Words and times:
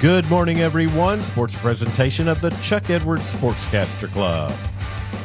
Good 0.00 0.30
morning, 0.30 0.60
everyone. 0.60 1.22
Sports 1.22 1.56
presentation 1.56 2.28
of 2.28 2.40
the 2.40 2.50
Chuck 2.62 2.88
Edwards 2.88 3.32
Sportscaster 3.32 4.06
Club. 4.06 4.56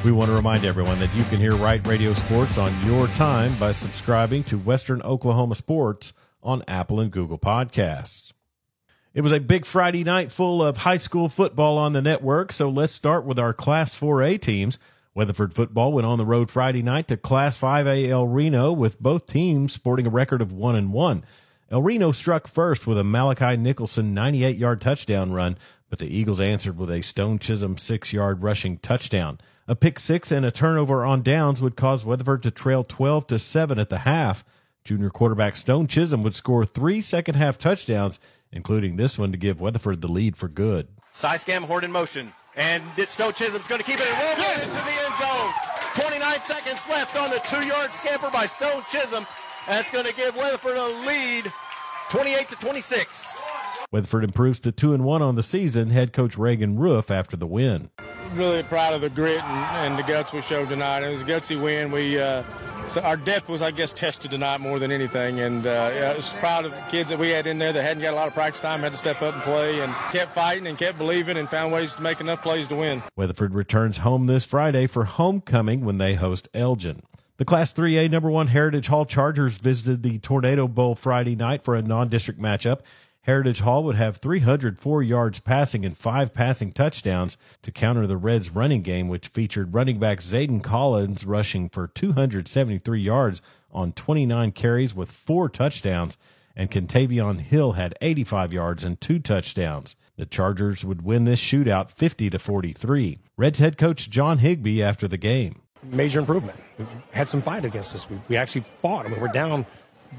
We 0.04 0.12
want 0.12 0.32
to 0.32 0.36
remind 0.36 0.66
everyone 0.66 0.98
that 0.98 1.14
you 1.14 1.24
can 1.26 1.38
hear 1.38 1.52
Right 1.52 1.86
Radio 1.86 2.14
Sports 2.14 2.58
on 2.58 2.74
your 2.84 3.06
time 3.10 3.54
by 3.60 3.72
subscribing 3.72 4.44
to 4.46 4.58
Western 4.58 5.04
Oklahoma 5.04 5.54
Sports 5.54 6.14
on 6.42 6.64
Apple 6.68 7.00
and 7.00 7.12
Google 7.12 7.38
Podcasts. 7.38 8.32
It 9.14 9.22
was 9.22 9.32
a 9.32 9.40
big 9.40 9.68
Friday 9.68 10.04
night 10.04 10.32
full 10.32 10.64
of 10.64 10.78
high 10.78 10.98
school 10.98 11.30
football 11.30 11.78
on 11.78 11.94
the 11.94 12.02
network, 12.02 12.52
so 12.52 12.68
let's 12.68 12.94
start 12.94 13.26
with 13.26 13.38
our 13.38 13.54
Class 13.54 13.94
4A 13.94 14.42
teams. 14.42 14.80
Weatherford 15.14 15.54
football 15.54 15.94
went 15.94 16.08
on 16.08 16.18
the 16.18 16.26
road 16.26 16.50
Friday 16.50 16.82
night 16.82 17.08
to 17.10 17.18
Class 17.18 17.60
5A 17.60 18.08
El 18.08 18.26
Reno 18.26 18.72
with 18.72 19.00
both 19.00 19.28
teams 19.28 19.72
sporting 19.72 20.08
a 20.08 20.10
record 20.10 20.42
of 20.42 20.52
1 20.52 20.76
and 20.76 20.92
1. 20.92 21.24
El 21.74 21.82
Reno 21.82 22.12
struck 22.12 22.46
first 22.46 22.86
with 22.86 23.00
a 23.00 23.04
Malachi 23.04 23.58
Nicholson 23.58 24.14
98 24.14 24.58
yard 24.60 24.80
touchdown 24.80 25.32
run, 25.32 25.58
but 25.90 25.98
the 25.98 26.06
Eagles 26.06 26.40
answered 26.40 26.78
with 26.78 26.92
a 26.92 27.02
Stone 27.02 27.40
Chisholm 27.40 27.78
six 27.78 28.14
yard 28.14 28.44
rushing 28.44 28.78
touchdown. 28.78 29.40
A 29.68 29.76
pick 29.76 30.00
six 30.00 30.32
and 30.32 30.46
a 30.46 30.52
turnover 30.52 31.04
on 31.04 31.24
downs 31.24 31.64
would 31.64 31.76
cause 31.76 32.06
Weatherford 32.06 32.44
to 32.44 32.52
trail 32.52 32.84
12 32.84 33.26
to 33.26 33.40
7 33.40 33.80
at 33.80 33.90
the 33.90 33.98
half. 34.00 34.46
Junior 34.84 35.10
quarterback 35.10 35.56
Stone 35.56 35.88
Chisholm 35.88 36.22
would 36.22 36.36
score 36.36 36.64
three 36.64 37.02
second 37.02 37.34
half 37.34 37.58
touchdowns, 37.58 38.20
including 38.52 38.98
this 38.98 39.18
one 39.18 39.32
to 39.32 39.38
give 39.40 39.60
Weatherford 39.60 40.02
the 40.02 40.08
lead 40.08 40.38
for 40.38 40.48
good. 40.48 40.90
Side 41.12 41.40
scam 41.40 41.64
Horde 41.64 41.86
in 41.86 41.92
motion. 41.92 42.34
And 42.56 42.84
Stone 43.08 43.34
Chisholm's 43.34 43.68
going 43.68 43.82
to 43.82 43.86
keep 43.86 44.00
it 44.00 44.08
and 44.08 44.20
roll 44.20 44.38
yes. 44.38 44.64
into 44.64 44.86
the 44.86 44.92
end 45.06 45.18
zone. 45.18 46.12
29 46.12 46.42
seconds 46.42 46.88
left 46.88 47.18
on 47.18 47.32
the 47.32 47.40
two 47.40 47.66
yard 47.66 47.92
scamper 47.94 48.30
by 48.30 48.46
Stone 48.46 48.84
Chisholm. 48.92 49.26
That's 49.66 49.90
going 49.90 50.06
to 50.06 50.14
give 50.14 50.36
Weatherford 50.36 50.76
a 50.76 50.88
lead 51.08 51.52
28 52.14 52.48
to 52.48 52.56
26. 52.58 53.42
Weatherford 53.90 54.24
improves 54.24 54.60
to 54.60 54.72
2 54.72 54.94
and 54.94 55.04
1 55.04 55.24
on 55.24 55.34
the 55.34 55.42
season. 55.42 55.90
Head 55.90 56.14
coach 56.14 56.38
Reagan 56.38 56.78
Roof 56.78 57.10
after 57.10 57.36
the 57.36 57.48
win. 57.48 57.90
Really 58.36 58.62
proud 58.62 58.94
of 58.94 59.02
the 59.02 59.10
grit 59.10 59.44
and, 59.44 59.94
and 59.94 59.98
the 59.98 60.04
guts 60.04 60.32
we 60.32 60.42
showed 60.42 60.70
tonight. 60.70 61.02
It 61.02 61.10
was 61.10 61.24
a 61.24 61.26
gutsy 61.26 61.60
win. 61.60 61.92
We 61.92 62.22
uh, 62.22 62.44
so 62.86 63.02
our 63.02 63.18
depth 63.18 63.50
was, 63.50 63.64
I 63.64 63.72
guess, 63.72 63.92
tested 63.92 64.30
tonight 64.30 64.62
more 64.62 64.78
than 64.78 64.92
anything. 64.92 65.40
And 65.40 65.66
uh, 65.66 65.92
yeah, 65.92 66.12
I 66.12 66.16
was 66.16 66.32
proud 66.34 66.66
of 66.66 66.72
the 66.72 66.82
kids 66.82 67.10
that 67.10 67.18
we 67.18 67.30
had 67.30 67.48
in 67.48 67.58
there 67.58 67.74
that 67.74 67.82
hadn't 67.82 68.04
got 68.04 68.14
a 68.14 68.16
lot 68.16 68.28
of 68.28 68.36
practice 68.36 68.62
time, 68.62 68.82
had 68.82 68.92
to 68.92 68.98
step 69.00 69.24
up 69.24 69.34
and 69.34 69.42
play, 69.42 69.80
and 69.80 69.92
kept 70.12 70.36
fighting 70.36 70.68
and 70.68 70.78
kept 70.78 71.00
believing 71.00 71.36
and 71.38 71.50
found 71.50 71.74
ways 71.74 71.96
to 71.96 72.02
make 72.04 72.22
enough 72.22 72.44
plays 72.44 72.68
to 72.68 72.76
win. 72.76 73.02
Weatherford 73.16 73.56
returns 73.56 73.98
home 73.98 74.28
this 74.28 74.46
Friday 74.46 74.86
for 74.86 75.06
homecoming 75.06 75.84
when 75.84 75.98
they 75.98 76.14
host 76.14 76.48
Elgin. 76.54 77.02
The 77.38 77.46
Class 77.46 77.74
3A 77.74 78.12
number 78.12 78.30
one 78.30 78.48
Heritage 78.48 78.88
Hall 78.88 79.08
Chargers 79.08 79.58
visited 79.58 80.04
the 80.04 80.20
Tornado 80.20 80.68
Bowl 80.68 80.94
Friday 80.94 81.36
night 81.36 81.64
for 81.64 81.76
a 81.76 81.82
non 81.82 82.08
district 82.08 82.40
matchup. 82.40 82.82
Heritage 83.22 83.62
Hall 83.62 83.84
would 83.86 83.96
have 83.96 84.18
304 84.18 85.02
yards 85.02 85.40
passing 85.40 85.84
and 85.84 85.98
five 85.98 86.32
passing 86.32 86.72
touchdowns 86.72 87.36
to 87.64 87.72
counter 87.72 88.06
the 88.06 88.18
Reds' 88.18 88.52
running 88.52 88.84
game, 88.84 89.08
which 89.08 89.30
featured 89.30 89.74
running 89.74 89.98
back 89.98 90.20
Zayden 90.20 90.62
Collins 90.62 91.26
rushing 91.26 91.70
for 91.70 91.88
273 91.88 93.02
yards 93.02 93.42
on 93.72 93.94
29 93.94 94.52
carries 94.52 94.94
with 94.94 95.12
four 95.12 95.50
touchdowns, 95.50 96.20
and 96.56 96.70
Contavion 96.70 97.40
Hill 97.40 97.72
had 97.72 97.98
85 98.00 98.54
yards 98.54 98.84
and 98.84 99.02
two 99.02 99.18
touchdowns. 99.18 99.96
The 100.18 100.28
Chargers 100.28 100.86
would 100.86 101.02
win 101.02 101.24
this 101.24 101.42
shootout 101.42 101.90
50 101.90 102.30
to 102.30 102.38
43. 102.38 103.18
Reds 103.38 103.58
head 103.58 103.80
coach 103.80 104.12
John 104.12 104.38
Higby 104.38 104.84
after 104.84 105.08
the 105.08 105.18
game 105.18 105.63
major 105.86 106.20
improvement. 106.20 106.60
We 106.78 106.86
had 107.12 107.28
some 107.28 107.42
fight 107.42 107.66
against 107.66 107.96
us. 107.96 108.10
We, 108.10 108.20
we 108.30 108.38
actually 108.38 108.62
fought. 108.62 109.06
I 109.06 109.10
mean, 109.10 109.20
we're 109.20 109.28
down, 109.28 109.66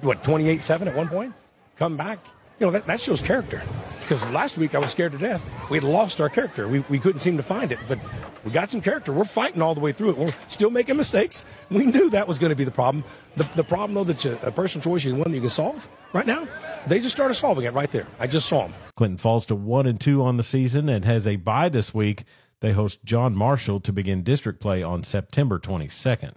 what, 0.01 0.23
28 0.23 0.61
7 0.61 0.89
at 0.89 0.95
one 0.95 1.09
point? 1.09 1.35
Come 1.77 1.97
back. 1.97 2.19
You 2.61 2.67
know, 2.67 2.73
that, 2.73 2.87
that 2.87 3.01
shows 3.01 3.21
character. 3.21 3.63
Because 4.01 4.29
last 4.31 4.57
week 4.57 4.75
I 4.75 4.79
was 4.79 4.91
scared 4.91 5.13
to 5.13 5.19
death. 5.19 5.43
We 5.71 5.79
had 5.79 5.85
lost 5.85 6.21
our 6.21 6.29
character. 6.29 6.69
We, 6.69 6.81
we 6.89 6.99
couldn't 6.99 7.21
seem 7.21 7.37
to 7.37 7.43
find 7.43 7.73
it. 7.73 7.79
But 7.89 7.99
we 8.45 8.53
got 8.53 8.71
some 8.71 8.81
character. 8.81 9.13
We're 9.13 9.25
fighting 9.25 9.61
all 9.63 9.75
the 9.75 9.81
way 9.81 9.93
through 9.93 10.11
it. 10.11 10.19
We're 10.19 10.35
still 10.49 10.71
making 10.71 10.97
mistakes. 10.97 11.45
We 11.71 11.87
knew 11.87 12.11
that 12.11 12.29
was 12.29 12.39
going 12.39 12.51
to 12.51 12.57
be 12.57 12.65
the 12.65 12.71
problem. 12.71 13.03
The, 13.37 13.49
the 13.57 13.65
problem, 13.65 13.95
though, 13.95 14.05
that 14.05 14.25
you, 14.25 14.39
a 14.43 14.53
personal 14.53 14.85
choice 14.85 15.05
is 15.05 15.15
one 15.15 15.31
that 15.31 15.35
you 15.35 15.41
can 15.41 15.51
solve 15.51 15.89
right 16.15 16.27
now, 16.27 16.47
they 16.87 17.01
just 17.01 17.15
started 17.15 17.35
solving 17.35 17.65
it 17.65 17.75
right 17.75 17.91
there. 17.91 18.07
I 18.19 18.27
just 18.27 18.49
saw 18.49 18.63
them. 18.63 18.75
Clinton 18.97 19.19
falls 19.19 19.45
to 19.47 19.55
1 19.55 19.87
and 19.87 20.01
2 20.01 20.23
on 20.23 20.39
the 20.39 20.43
season 20.43 20.89
and 20.89 21.05
has 21.05 21.27
a 21.27 21.37
bye 21.37 21.69
this 21.69 21.93
week. 21.93 22.25
They 22.65 22.73
host 22.73 23.05
John 23.05 23.37
Marshall 23.37 23.79
to 23.81 23.93
begin 23.93 24.23
district 24.23 24.59
play 24.59 24.83
on 24.83 25.05
September 25.05 25.59
22nd. 25.59 26.33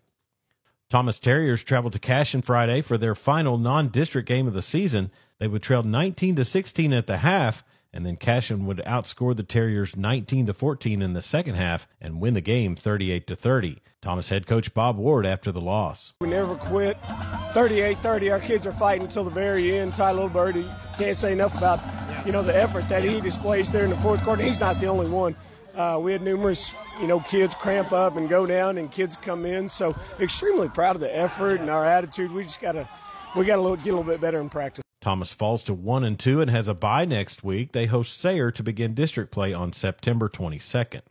Thomas 0.90 1.20
Terriers 1.20 1.64
traveled 1.64 1.94
to 1.94 2.00
Cashion 2.00 2.42
Friday 2.42 2.82
for 2.82 2.98
their 2.98 3.16
final 3.16 3.58
non-district 3.58 4.28
game 4.28 4.46
of 4.46 4.54
the 4.54 4.62
season. 4.62 5.10
They 5.40 5.48
would 5.48 5.64
trail 5.64 5.84
19 5.84 6.36
to 6.36 6.44
16 6.44 6.92
at 6.92 7.08
the 7.08 7.20
half, 7.20 7.64
and 7.94 8.06
then 8.06 8.18
Cashion 8.18 8.66
would 8.66 8.80
outscore 8.80 9.38
the 9.38 9.44
Terriers 9.44 9.96
19 9.96 10.48
to 10.48 10.54
14 10.54 11.02
in 11.02 11.14
the 11.14 11.22
second 11.22 11.56
half 11.56 11.88
and 12.02 12.20
win 12.20 12.34
the 12.34 12.42
game 12.42 12.76
38 12.76 13.26
to 13.28 13.36
30. 13.38 13.82
Thomas 14.02 14.28
head 14.28 14.48
coach 14.48 14.74
Bob 14.74 14.98
Ward 14.98 15.26
after 15.26 15.54
the 15.54 15.62
loss. 15.62 16.12
We 16.20 16.28
never 16.28 16.56
quit. 16.56 16.98
38-30. 17.54 18.34
Our 18.34 18.42
kids 18.42 18.68
are 18.68 18.74
fighting 18.74 19.04
until 19.04 19.24
the 19.24 19.32
very 19.32 19.78
end. 19.78 19.96
Ty 19.96 20.12
Little 20.12 20.28
Birdie 20.28 20.70
can't 20.98 21.16
say 21.16 21.32
enough 21.32 21.56
about 21.56 21.80
you 22.26 22.34
know 22.34 22.44
the 22.44 22.54
effort 22.54 22.90
that 22.90 23.06
he 23.06 23.22
displays 23.22 23.72
there 23.72 23.86
in 23.86 23.92
the 23.92 24.02
fourth 24.02 24.22
quarter. 24.24 24.44
He's 24.44 24.60
not 24.60 24.82
the 24.82 24.88
only 24.88 25.10
one. 25.10 25.34
Uh, 25.78 26.00
we 26.00 26.12
had 26.12 26.24
numerous, 26.24 26.74
you 27.00 27.06
know, 27.06 27.20
kids 27.20 27.54
cramp 27.54 27.92
up 27.92 28.18
and 28.18 28.28
go 28.28 28.48
down, 28.48 28.80
and 28.80 28.92
kids 28.92 29.16
come 29.16 29.46
in. 29.46 29.70
So 29.70 29.96
extremely 30.20 30.70
proud 30.70 30.96
of 30.96 31.02
the 31.02 31.16
effort 31.16 31.60
and 31.60 31.70
our 31.70 31.86
attitude. 31.86 32.32
We 32.32 32.42
just 32.42 32.60
gotta, 32.60 32.90
we 33.36 33.46
gotta 33.46 33.62
get 33.84 33.94
a 33.94 33.98
little 33.98 34.04
bit 34.04 34.20
better 34.20 34.40
in 34.40 34.50
practice. 34.50 34.84
Thomas 35.02 35.34
falls 35.34 35.64
to 35.66 35.76
one 35.76 36.04
and 36.04 36.20
two 36.20 36.42
and 36.42 36.50
has 36.50 36.68
a 36.68 36.74
bye 36.74 37.06
next 37.06 37.44
week. 37.44 37.74
They 37.74 37.86
host 37.86 38.18
Sayre 38.18 38.52
to 38.52 38.64
begin 38.64 38.96
district 38.96 39.32
play 39.32 39.54
on 39.54 39.72
September 39.72 40.28
22nd. 40.28 41.04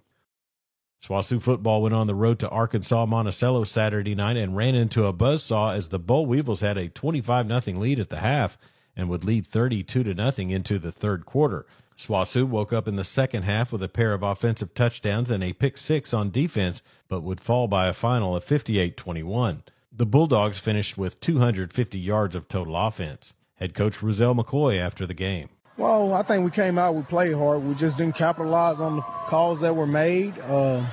SWOSU 1.00 1.40
football 1.40 1.82
went 1.82 1.94
on 1.94 2.08
the 2.08 2.14
road 2.14 2.40
to 2.40 2.48
Arkansas 2.48 3.06
Monticello 3.06 3.62
Saturday 3.62 4.16
night 4.16 4.36
and 4.36 4.56
ran 4.56 4.74
into 4.74 5.06
a 5.06 5.12
buzzsaw 5.12 5.76
as 5.76 5.90
the 5.90 6.00
Boll 6.00 6.26
Weevils 6.26 6.62
had 6.62 6.76
a 6.76 6.88
25 6.88 7.62
0 7.62 7.78
lead 7.78 8.00
at 8.00 8.08
the 8.08 8.18
half 8.18 8.58
and 8.96 9.08
would 9.08 9.24
lead 9.24 9.46
32 9.46 10.02
to 10.02 10.14
nothing 10.14 10.50
into 10.50 10.78
the 10.78 10.90
third 10.92 11.26
quarter. 11.26 11.66
SWOSU 11.96 12.44
woke 12.46 12.72
up 12.72 12.86
in 12.86 12.96
the 12.96 13.04
second 13.04 13.44
half 13.44 13.72
with 13.72 13.82
a 13.82 13.88
pair 13.88 14.12
of 14.12 14.22
offensive 14.22 14.74
touchdowns 14.74 15.30
and 15.30 15.42
a 15.42 15.52
pick 15.52 15.78
six 15.78 16.12
on 16.12 16.30
defense, 16.30 16.82
but 17.08 17.22
would 17.22 17.40
fall 17.40 17.68
by 17.68 17.86
a 17.86 17.92
final 17.92 18.36
of 18.36 18.44
58 18.44 18.96
21. 18.96 19.62
The 19.92 20.06
Bulldogs 20.06 20.58
finished 20.58 20.98
with 20.98 21.20
250 21.20 21.98
yards 21.98 22.36
of 22.36 22.48
total 22.48 22.76
offense. 22.76 23.32
Head 23.54 23.74
coach 23.74 24.02
Roselle 24.02 24.34
McCoy 24.34 24.78
after 24.78 25.06
the 25.06 25.14
game. 25.14 25.48
Well, 25.78 26.12
I 26.12 26.22
think 26.22 26.44
we 26.44 26.50
came 26.50 26.78
out, 26.78 26.94
we 26.94 27.02
played 27.02 27.34
hard. 27.34 27.62
We 27.62 27.74
just 27.74 27.96
didn't 27.96 28.16
capitalize 28.16 28.80
on 28.80 28.96
the 28.96 29.02
calls 29.02 29.60
that 29.60 29.74
were 29.74 29.86
made. 29.86 30.38
Uh, 30.40 30.84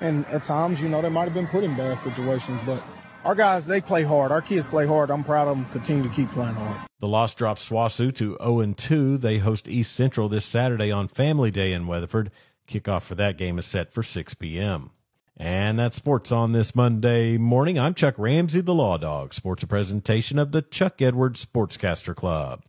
and 0.00 0.26
at 0.26 0.44
times, 0.44 0.80
you 0.80 0.88
know, 0.88 1.02
they 1.02 1.08
might 1.08 1.24
have 1.24 1.34
been 1.34 1.46
put 1.46 1.64
in 1.64 1.76
bad 1.76 1.98
situations, 1.98 2.60
but 2.66 2.82
our 3.24 3.34
guys, 3.34 3.66
they 3.66 3.80
play 3.80 4.02
hard. 4.02 4.32
Our 4.32 4.42
kids 4.42 4.66
play 4.66 4.86
hard. 4.86 5.10
I'm 5.10 5.24
proud 5.24 5.48
of 5.48 5.56
them. 5.56 5.66
Continue 5.72 6.02
to 6.02 6.14
keep 6.14 6.30
playing 6.30 6.54
hard. 6.54 6.88
The 7.00 7.08
loss 7.08 7.34
drops 7.34 7.68
SWOSU 7.68 8.14
to 8.16 8.36
0 8.42 8.74
2. 8.76 9.18
They 9.18 9.38
host 9.38 9.68
East 9.68 9.92
Central 9.92 10.28
this 10.28 10.44
Saturday 10.44 10.90
on 10.90 11.08
Family 11.08 11.50
Day 11.50 11.72
in 11.72 11.86
Weatherford. 11.86 12.30
Kickoff 12.68 13.02
for 13.02 13.14
that 13.16 13.36
game 13.36 13.58
is 13.58 13.66
set 13.66 13.92
for 13.92 14.02
6 14.02 14.34
p.m. 14.34 14.90
And 15.36 15.78
that's 15.78 15.96
sports 15.96 16.30
on 16.30 16.52
this 16.52 16.74
Monday 16.74 17.38
morning. 17.38 17.78
I'm 17.78 17.94
Chuck 17.94 18.14
Ramsey, 18.18 18.60
the 18.60 18.74
Law 18.74 18.98
Dog. 18.98 19.34
Sports 19.34 19.62
a 19.62 19.66
presentation 19.66 20.38
of 20.38 20.52
the 20.52 20.62
Chuck 20.62 21.02
Edwards 21.02 21.44
Sportscaster 21.44 22.14
Club. 22.14 22.62